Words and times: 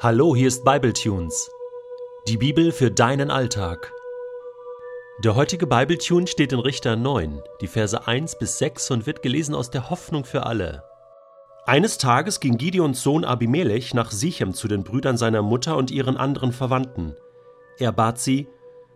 Hallo, 0.00 0.36
hier 0.36 0.46
ist 0.46 0.64
Bibletunes. 0.64 1.50
Die 2.28 2.36
Bibel 2.36 2.70
für 2.70 2.88
deinen 2.88 3.32
Alltag. 3.32 3.92
Der 5.24 5.34
heutige 5.34 5.66
Bibletune 5.66 6.28
steht 6.28 6.52
in 6.52 6.60
Richter 6.60 6.94
9, 6.94 7.42
die 7.60 7.66
Verse 7.66 8.06
1 8.06 8.38
bis 8.38 8.58
6 8.58 8.92
und 8.92 9.06
wird 9.06 9.22
gelesen 9.22 9.56
aus 9.56 9.72
der 9.72 9.90
Hoffnung 9.90 10.24
für 10.24 10.46
alle. 10.46 10.84
Eines 11.66 11.98
Tages 11.98 12.38
ging 12.38 12.58
Gideons 12.58 13.02
Sohn 13.02 13.24
Abimelech 13.24 13.92
nach 13.92 14.12
Sichem 14.12 14.54
zu 14.54 14.68
den 14.68 14.84
Brüdern 14.84 15.16
seiner 15.16 15.42
Mutter 15.42 15.76
und 15.76 15.90
ihren 15.90 16.16
anderen 16.16 16.52
Verwandten. 16.52 17.16
Er 17.80 17.90
bat 17.90 18.20
sie: 18.20 18.46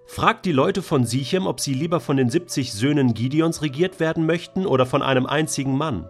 Fragt 0.07 0.47
die 0.47 0.53
Leute 0.53 0.83
von 0.83 1.05
Sichem, 1.05 1.49
ob 1.49 1.59
sie 1.59 1.75
lieber 1.75 1.99
von 1.99 2.17
den 2.17 2.31
70 2.31 2.73
Söhnen 2.73 3.13
Gideons 3.13 3.61
regiert 3.61 3.99
werden 3.99 4.25
möchten 4.25 4.67
oder 4.67 4.87
von 4.87 5.03
einem 5.03 5.27
einzigen 5.27 5.77
Mann. 5.77 6.09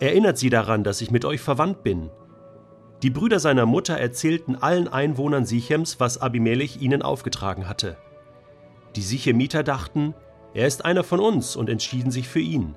Erinnert 0.00 0.38
sie 0.38 0.50
daran, 0.50 0.82
dass 0.82 1.02
ich 1.02 1.12
mit 1.12 1.24
euch 1.24 1.40
verwandt 1.40 1.84
bin. 1.84 2.10
Die 3.02 3.10
Brüder 3.10 3.38
seiner 3.38 3.64
Mutter 3.64 3.96
erzählten 3.96 4.56
allen 4.56 4.88
Einwohnern 4.88 5.46
Sichems, 5.46 6.00
was 6.00 6.18
Abimelech 6.18 6.82
ihnen 6.82 7.02
aufgetragen 7.02 7.68
hatte. 7.68 7.96
Die 8.96 9.02
Sichemiter 9.02 9.62
dachten, 9.62 10.14
er 10.52 10.66
ist 10.66 10.84
einer 10.84 11.04
von 11.04 11.20
uns 11.20 11.54
und 11.54 11.68
entschieden 11.68 12.10
sich 12.10 12.26
für 12.26 12.40
ihn. 12.40 12.74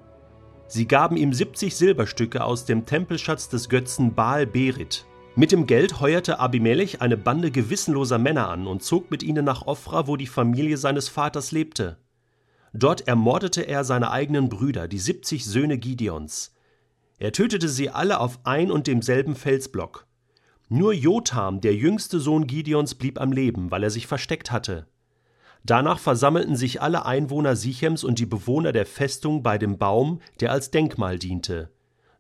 Sie 0.68 0.88
gaben 0.88 1.18
ihm 1.18 1.34
70 1.34 1.76
Silberstücke 1.76 2.44
aus 2.44 2.66
dem 2.66 2.86
Tempelschatz 2.86 3.50
des 3.50 3.68
Götzen 3.68 4.14
Baal 4.14 4.46
Berit. 4.46 5.06
Mit 5.36 5.52
dem 5.52 5.66
Geld 5.66 6.00
heuerte 6.00 6.40
Abimelech 6.40 7.02
eine 7.02 7.18
Bande 7.18 7.50
gewissenloser 7.50 8.20
Männer 8.20 8.50
an 8.50 8.68
und 8.68 8.84
zog 8.84 9.10
mit 9.10 9.24
ihnen 9.24 9.44
nach 9.44 9.66
Ofra, 9.66 10.06
wo 10.06 10.18
die 10.18 10.28
Familie 10.28 10.78
seines 10.78 11.10
Vaters 11.10 11.52
lebte. 11.52 11.98
Dort 12.74 13.08
ermordete 13.08 13.64
er 13.64 13.84
seine 13.84 14.12
eigenen 14.12 14.50
Brüder, 14.50 14.88
die 14.88 15.00
70 15.00 15.46
Söhne 15.46 15.80
Gideons. 15.80 16.54
Er 17.18 17.32
tötete 17.32 17.70
sie 17.70 17.90
alle 17.90 18.20
auf 18.20 18.40
ein 18.44 18.72
und 18.72 18.88
demselben 18.88 19.36
Felsblock. 19.36 20.06
Nur 20.74 20.94
Jotham, 20.94 21.60
der 21.60 21.76
jüngste 21.76 22.22
Sohn 22.22 22.48
Gideons, 22.48 22.96
blieb 22.96 23.20
am 23.20 23.34
Leben, 23.34 23.72
weil 23.72 23.84
er 23.84 23.90
sich 23.90 24.08
versteckt 24.08 24.54
hatte. 24.54 24.88
Danach 25.66 26.00
versammelten 26.00 26.56
sich 26.56 26.82
alle 26.82 27.06
Einwohner 27.06 27.58
Sichems 27.58 28.06
und 28.06 28.20
die 28.20 28.26
Bewohner 28.26 28.72
der 28.72 28.86
Festung 28.86 29.44
bei 29.44 29.58
dem 29.58 29.78
Baum, 29.78 30.22
der 30.40 30.54
als 30.54 30.72
Denkmal 30.72 31.20
diente. 31.20 31.70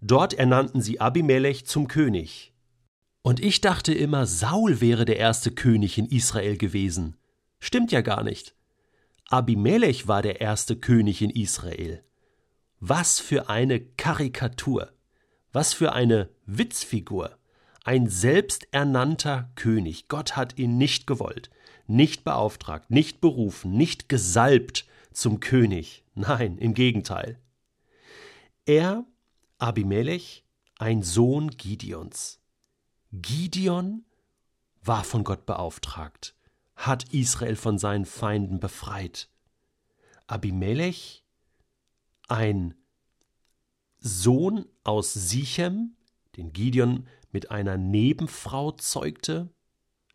Dort 0.02 0.33
ernannten 0.33 0.81
sie 0.81 0.99
Abimelech 0.99 1.66
zum 1.66 1.88
König. 1.88 2.52
Und 3.22 3.39
ich 3.39 3.61
dachte 3.61 3.94
immer, 3.94 4.25
Saul 4.25 4.81
wäre 4.81 5.05
der 5.05 5.16
erste 5.16 5.52
König 5.52 5.97
in 5.97 6.07
Israel 6.07 6.57
gewesen. 6.57 7.16
Stimmt 7.61 7.94
ja 7.94 8.02
gar 8.02 8.22
nicht. 8.22 8.53
Abimelech 9.29 10.09
war 10.09 10.22
der 10.22 10.41
erste 10.41 10.75
König 10.75 11.22
in 11.22 11.29
Israel. 11.29 12.03
Was 12.81 13.22
für 13.22 13.47
eine 13.47 13.79
Karikatur. 13.79 14.91
Was 15.53 15.73
für 15.73 15.94
eine 15.94 16.27
Witzfigur 16.45 17.38
ein 17.83 18.07
selbsternannter 18.07 19.49
König. 19.55 20.07
Gott 20.07 20.35
hat 20.35 20.57
ihn 20.57 20.77
nicht 20.77 21.07
gewollt, 21.07 21.49
nicht 21.88 22.23
beauftragt, 22.23 22.91
nicht 22.91 23.21
berufen, 23.21 23.73
nicht 23.73 24.09
gesalbt 24.09 24.85
zum 25.11 25.39
König. 25.39 26.03
Nein, 26.13 26.57
im 26.57 26.73
Gegenteil. 26.73 27.39
Er, 28.65 29.05
Abimelech, 29.57 30.45
ein 30.77 31.03
Sohn 31.03 31.49
Gideons. 31.51 32.39
Gideon 33.11 34.05
war 34.83 35.03
von 35.03 35.23
Gott 35.23 35.45
beauftragt, 35.45 36.35
hat 36.75 37.13
Israel 37.13 37.55
von 37.55 37.77
seinen 37.77 38.05
Feinden 38.05 38.59
befreit. 38.59 39.29
Abimelech, 40.27 41.23
ein 42.27 42.75
Sohn 43.99 44.66
aus 44.83 45.13
Sichem, 45.13 45.95
den 46.38 46.53
Gideon 46.53 47.07
mit 47.31 47.51
einer 47.51 47.77
Nebenfrau 47.77 48.71
zeugte, 48.71 49.49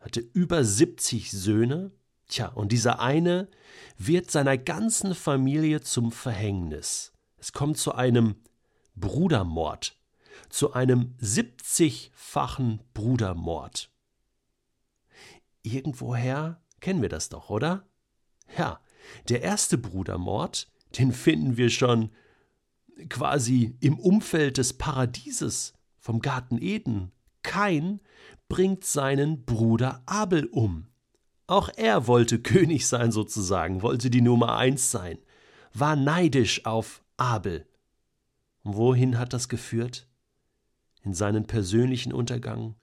hatte 0.01 0.21
über 0.21 0.65
70 0.65 1.31
Söhne. 1.31 1.93
Tja, 2.29 2.49
und 2.49 2.73
dieser 2.73 3.01
eine 3.01 3.49
wird 3.97 4.31
seiner 4.31 4.59
ganzen 4.59 5.15
Familie 5.15 5.81
zum 5.81 6.13
Verhängnis. 6.13 7.13
Es 7.39 7.53
kommt 7.53 7.79
zu 7.79 7.95
einem 7.95 8.37
Brudermord, 8.95 9.97
zu 10.49 10.73
einem 10.73 11.15
70-fachen 11.21 12.81
Brudermord. 12.95 13.91
Irgendwoher 15.63 16.63
kennen 16.81 17.03
wir 17.03 17.09
das 17.09 17.29
doch, 17.29 17.51
oder? 17.51 17.89
Ja, 18.57 18.81
der 19.29 19.43
erste 19.43 19.79
Brudermord, 19.79 20.71
den 20.99 21.13
finden 21.13 21.57
wir 21.57 21.71
schon 21.71 22.11
quasi 23.09 23.77
im 23.81 23.99
Umfeld 23.99 24.59
des 24.59 24.73
Paradieses 24.75 25.76
vom 26.07 26.21
Garten 26.21 26.63
Eden. 26.63 27.11
Kain 27.43 28.01
bringt 28.49 28.85
seinen 28.85 29.45
Bruder 29.45 30.05
Abel 30.07 30.47
um. 30.47 30.87
Auch 31.49 31.69
er 31.77 32.07
wollte 32.07 32.39
König 32.43 32.87
sein 32.87 33.11
sozusagen, 33.11 33.83
wollte 33.83 34.09
die 34.09 34.21
Nummer 34.21 34.57
eins 34.57 34.93
sein, 34.93 35.19
war 35.75 35.97
neidisch 35.97 36.65
auf 36.65 37.03
Abel. 37.17 37.67
Und 38.63 38.77
wohin 38.77 39.19
hat 39.19 39.33
das 39.33 39.49
geführt? 39.49 40.07
In 41.03 41.13
seinen 41.13 41.49
persönlichen 41.49 42.13
Untergang 42.13 42.77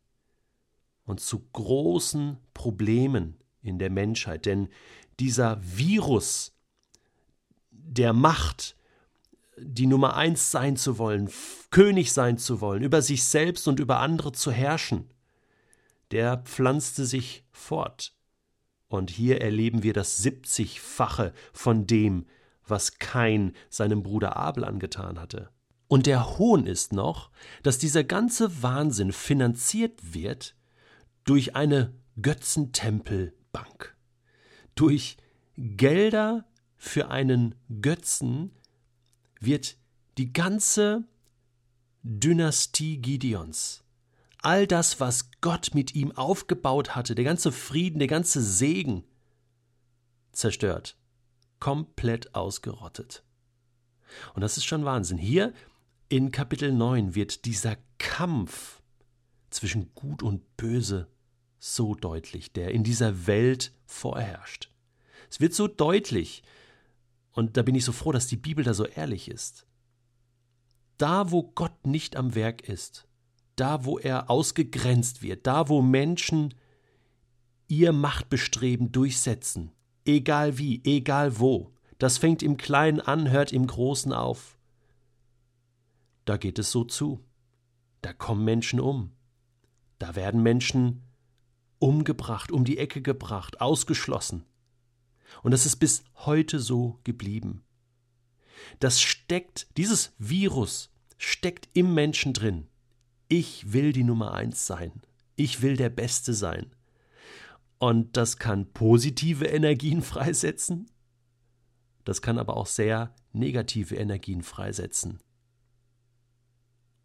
und 1.06 1.22
zu 1.22 1.48
großen 1.54 2.38
Problemen 2.54 3.38
in 3.62 3.80
der 3.80 3.90
Menschheit, 3.90 4.46
denn 4.46 4.68
dieser 5.22 5.62
Virus 5.62 6.52
der 7.72 8.12
Macht, 8.12 8.76
die 9.58 9.88
Nummer 9.88 10.16
eins 10.16 10.52
sein 10.52 10.76
zu 10.78 10.98
wollen, 10.98 11.30
König 11.72 12.14
sein 12.14 12.38
zu 12.38 12.62
wollen, 12.62 12.84
über 12.84 13.02
sich 13.02 13.24
selbst 13.24 13.68
und 13.68 13.80
über 13.80 14.00
andere 14.00 14.32
zu 14.32 14.52
herrschen, 14.52 15.10
der 16.12 16.38
pflanzte 16.38 17.06
sich 17.06 17.46
fort. 17.52 18.14
Und 18.88 19.10
hier 19.10 19.42
erleben 19.42 19.84
wir 19.84 19.94
das 19.94 20.18
siebzigfache 20.18 21.34
von 21.52 21.88
dem, 21.88 22.26
was 22.68 23.00
Kain 23.00 23.54
seinem 23.70 24.04
Bruder 24.04 24.38
Abel 24.38 24.64
angetan 24.64 25.20
hatte. 25.20 25.50
Und 25.88 26.06
der 26.06 26.38
Hohn 26.38 26.66
ist 26.66 26.94
noch, 26.94 27.30
dass 27.62 27.78
dieser 27.78 28.04
ganze 28.04 28.64
Wahnsinn 28.64 29.12
finanziert 29.12 30.14
wird 30.14 30.56
durch 31.24 31.56
eine 31.56 31.94
Götzentempelbank, 32.22 33.96
durch 34.76 35.18
Gelder 35.56 36.46
für 36.78 37.10
einen 37.10 37.56
Götzen, 37.82 38.52
wird 39.46 39.78
die 40.18 40.34
ganze 40.34 41.06
Dynastie 42.04 42.98
Gideons, 42.98 43.84
all 44.40 44.68
das, 44.68 45.00
was 45.00 45.32
Gott 45.42 45.72
mit 45.74 45.96
ihm 45.96 46.12
aufgebaut 46.12 46.96
hatte, 46.96 47.16
der 47.16 47.26
ganze 47.26 47.52
Frieden, 47.52 48.00
der 48.00 48.08
ganze 48.08 48.42
Segen, 48.42 49.04
zerstört, 50.32 50.98
komplett 51.60 52.36
ausgerottet. 52.36 53.24
Und 54.34 54.42
das 54.42 54.58
ist 54.58 54.66
schon 54.66 54.86
Wahnsinn. 54.86 55.18
Hier 55.18 55.54
in 56.10 56.32
Kapitel 56.32 56.72
9 56.72 57.16
wird 57.16 57.46
dieser 57.46 57.78
Kampf 57.98 58.82
zwischen 59.50 59.94
Gut 59.96 60.22
und 60.22 60.58
Böse 60.58 61.08
so 61.60 61.96
deutlich, 61.96 62.52
der 62.52 62.72
in 62.72 62.84
dieser 62.84 63.28
Welt 63.28 63.72
vorherrscht. 63.86 64.70
Es 65.30 65.40
wird 65.40 65.54
so 65.54 65.68
deutlich, 65.68 66.44
und 67.34 67.58
da 67.58 67.64
bin 67.64 67.76
ich 67.76 67.84
so 67.84 67.92
froh, 67.92 68.12
dass 68.12 68.28
die 68.28 68.38
Bibel 68.38 68.64
da 68.64 68.74
so 68.74 68.86
ehrlich 68.86 69.30
ist. 69.30 69.68
Da, 70.98 71.32
wo 71.32 71.44
Gott 71.44 71.86
nicht 71.86 72.16
am 72.16 72.36
Werk 72.36 72.68
ist, 72.68 73.08
da, 73.56 73.86
wo 73.86 74.00
er 74.00 74.30
ausgegrenzt 74.30 75.22
wird, 75.22 75.46
da, 75.46 75.68
wo 75.68 75.82
Menschen 75.82 76.54
ihr 77.68 77.92
Machtbestreben 77.92 78.92
durchsetzen, 78.92 79.72
egal 80.06 80.58
wie, 80.58 80.82
egal 80.86 81.40
wo, 81.40 81.74
das 81.98 82.18
fängt 82.18 82.44
im 82.44 82.58
Kleinen 82.58 83.00
an, 83.00 83.30
hört 83.32 83.52
im 83.52 83.66
Großen 83.66 84.14
auf. 84.14 84.58
Da 86.26 86.38
geht 86.38 86.60
es 86.60 86.72
so 86.72 86.84
zu. 86.84 87.20
Da 88.02 88.14
kommen 88.14 88.44
Menschen 88.44 88.80
um. 88.80 89.12
Da 90.00 90.16
werden 90.16 90.44
Menschen 90.44 91.04
umgebracht, 91.80 92.52
um 92.52 92.66
die 92.66 92.78
Ecke 92.78 93.02
gebracht, 93.02 93.62
ausgeschlossen. 93.62 94.46
Und 95.42 95.52
das 95.52 95.66
ist 95.66 95.78
bis 95.78 96.04
heute 96.16 96.60
so 96.60 97.00
geblieben. 97.04 97.64
Das 98.80 99.02
steckt, 99.02 99.68
dieses 99.78 100.14
Virus 100.18 100.92
steckt 101.18 101.70
im 101.74 101.94
Menschen 101.94 102.34
drin. 102.34 102.68
Ich 103.28 103.74
will 103.74 103.94
die 103.94 104.04
Nummer 104.04 104.34
eins 104.34 104.68
sein. 104.68 105.02
Ich 105.36 105.62
will 105.62 105.78
der 105.78 105.90
Beste 105.90 106.34
sein. 106.34 106.76
Und 107.80 108.16
das 108.16 108.38
kann 108.38 108.72
positive 108.74 109.46
Energien 109.46 110.02
freisetzen. 110.04 110.90
Das 112.04 112.22
kann 112.22 112.38
aber 112.38 112.58
auch 112.58 112.68
sehr 112.68 113.16
negative 113.32 113.96
Energien 113.96 114.44
freisetzen. 114.44 115.20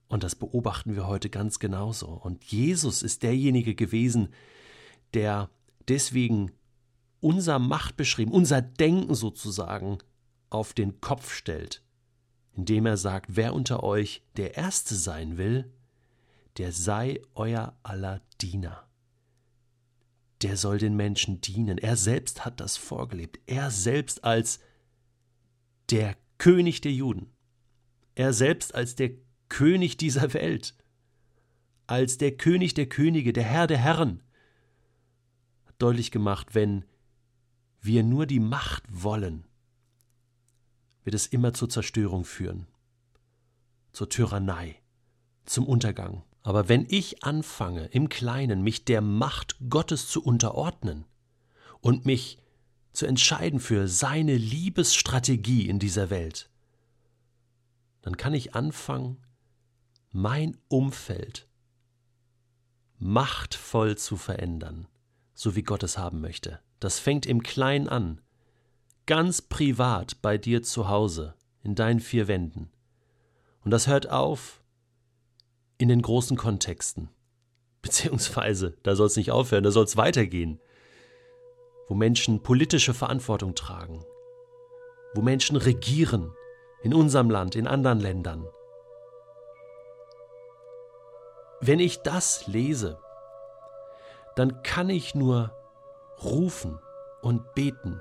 Und 0.09 0.23
das 0.23 0.35
beobachten 0.35 0.95
wir 0.95 1.07
heute 1.07 1.31
ganz 1.31 1.59
genauso. 1.59 2.09
Und 2.09 2.45
Jesus 2.45 3.03
ist 3.03 3.23
derjenige 3.23 3.75
gewesen, 3.75 4.29
der 5.15 5.51
deswegen 5.87 6.53
unser 7.21 7.59
Machtbeschrieben, 7.59 8.33
unser 8.33 8.63
Denken 8.63 9.15
sozusagen 9.15 9.99
auf 10.51 10.73
den 10.73 11.01
Kopf 11.01 11.33
stellt, 11.35 11.83
indem 12.55 12.87
er 12.87 12.97
sagt, 12.97 13.37
wer 13.37 13.55
unter 13.55 13.83
euch 13.83 14.23
der 14.37 14.57
Erste 14.57 14.95
sein 14.95 15.37
will, 15.37 15.71
der 16.57 16.73
sei 16.73 17.21
euer 17.35 17.77
aller 17.83 18.21
Diener. 18.41 18.89
der 20.43 20.57
soll 20.57 20.79
den 20.79 20.95
Menschen 20.95 21.41
dienen. 21.41 21.79
Er 21.79 21.97
selbst 21.97 22.45
hat 22.45 22.61
das 22.61 22.77
vorgelebt. 22.77 23.41
Er 23.47 23.71
selbst 23.71 24.25
als 24.25 24.61
der 25.91 26.17
König 26.39 26.81
der 26.81 26.93
Juden. 26.93 27.33
Er 28.15 28.33
selbst 28.33 28.75
als 28.75 28.95
der 28.95 29.11
König 29.49 29.97
dieser 29.97 30.33
Welt. 30.35 30.77
Als 31.87 32.19
der 32.19 32.37
König 32.37 32.75
der 32.75 32.89
Könige, 32.89 33.33
der 33.33 33.45
Herr 33.45 33.67
der 33.67 33.79
Herren. 33.79 34.23
Hat 35.67 35.75
deutlich 35.79 36.11
gemacht, 36.11 36.55
wenn 36.55 36.85
wir 37.81 38.03
nur 38.03 38.27
die 38.27 38.41
Macht 38.41 38.85
wollen, 38.89 39.45
wird 41.05 41.15
es 41.15 41.27
immer 41.27 41.55
zur 41.55 41.69
Zerstörung 41.69 42.25
führen, 42.25 42.67
zur 43.93 44.09
Tyrannei, 44.09 44.81
zum 45.45 45.67
Untergang. 45.67 46.23
Aber 46.43 46.69
wenn 46.69 46.87
ich 46.89 47.25
anfange, 47.25 47.87
im 47.87 48.09
Kleinen 48.09 48.63
mich 48.63 48.85
der 48.85 49.01
Macht 49.01 49.57
Gottes 49.69 50.09
zu 50.09 50.23
unterordnen 50.23 51.05
und 51.81 52.07
mich 52.07 52.39
zu 52.93 53.07
entscheiden 53.07 53.61
für 53.61 53.89
seine 53.89 54.37
Liebesstrategie 54.37 55.69
in 55.69 55.79
dieser 55.79 56.11
Welt, 56.11 56.51
dann 58.03 58.17
kann 58.17 58.35
ich 58.35 58.55
anfangen, 58.55 59.19
mein 60.11 60.57
Umfeld 60.69 61.49
machtvoll 62.99 63.97
zu 63.97 64.17
verändern, 64.17 64.89
so 65.35 65.55
wie 65.55 65.63
Gott 65.63 65.83
es 65.83 65.99
haben 65.99 66.21
möchte. 66.21 66.61
Das 66.81 67.01
fängt 67.01 67.27
im 67.27 67.43
Kleinen 67.43 67.89
an, 67.89 68.21
ganz 69.07 69.43
privat 69.43 70.23
bei 70.23 70.39
dir 70.39 70.63
zu 70.63 70.89
Hause, 70.89 71.35
in 71.63 71.75
deinen 71.75 71.99
vier 71.99 72.29
Wänden. 72.29 72.71
Und 73.65 73.73
das 73.73 73.87
hört 73.87 74.11
auf 74.11 74.63
in 75.77 75.89
den 75.89 76.03
großen 76.03 76.37
Kontexten. 76.37 77.09
Beziehungsweise, 77.83 78.77
da 78.83 78.95
soll 78.97 79.07
es 79.07 79.17
nicht 79.17 79.31
aufhören, 79.31 79.65
da 79.65 79.71
soll 79.71 79.85
es 79.85 79.97
weitergehen. 79.97 80.61
Wo 81.89 81.95
Menschen 81.95 82.43
politische 82.43 82.95
Verantwortung 82.95 83.55
tragen. 83.55 84.05
Wo 85.15 85.23
Menschen 85.23 85.57
regieren. 85.57 86.33
In 86.83 86.95
unserem 86.95 87.31
Land, 87.31 87.57
in 87.57 87.67
anderen 87.67 87.99
Ländern. 87.99 88.47
Wenn 91.61 91.81
ich 91.81 92.03
das 92.03 92.47
lese, 92.47 93.01
dann 94.37 94.63
kann 94.63 94.91
ich 94.91 95.17
nur 95.17 95.58
rufen 96.23 96.79
und 97.23 97.55
beten. 97.55 98.01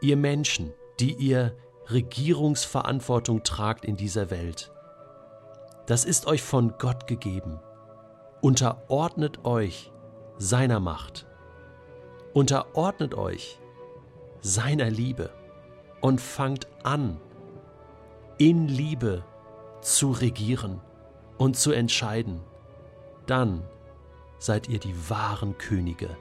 Ihr 0.00 0.16
Menschen, 0.16 0.72
die 0.98 1.14
ihr 1.14 1.56
Regierungsverantwortung 1.90 3.42
tragt 3.42 3.84
in 3.84 3.96
dieser 3.96 4.30
Welt, 4.30 4.72
das 5.86 6.04
ist 6.04 6.26
euch 6.26 6.42
von 6.42 6.74
Gott 6.78 7.06
gegeben. 7.06 7.60
Unterordnet 8.40 9.44
euch 9.44 9.92
seiner 10.38 10.80
Macht. 10.80 11.26
Unterordnet 12.32 13.14
euch 13.14 13.58
seiner 14.40 14.88
Liebe 14.88 15.30
und 16.00 16.20
fangt 16.20 16.68
an, 16.84 17.20
in 18.38 18.68
Liebe 18.68 19.24
zu 19.82 20.12
regieren 20.12 20.80
und 21.36 21.56
zu 21.56 21.72
entscheiden. 21.72 22.40
Dann 23.26 23.62
seid 24.38 24.68
ihr 24.68 24.78
die 24.78 25.10
wahren 25.10 25.58
Könige 25.58 26.16